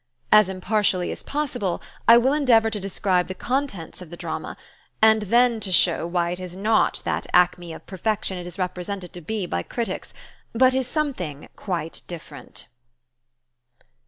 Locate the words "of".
4.01-4.09, 7.71-7.85